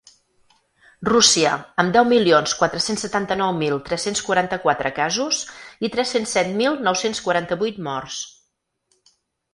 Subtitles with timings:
[1.09, 1.51] Rússia,
[1.83, 5.43] amb deu milions quatre-cents setanta-nou mil tres-cents quaranta-quatre casos
[5.89, 8.23] i tres-cents set mil nou-cents quaranta-vuit morts.